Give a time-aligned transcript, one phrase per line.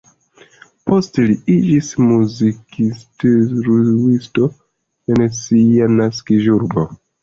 [0.91, 6.93] Poste li iĝis muzikinstruisto en sia naskiĝurbo.